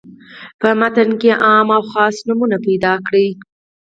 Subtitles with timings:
[0.59, 3.27] په متن کې عام او خاص نومونه پیداکړي.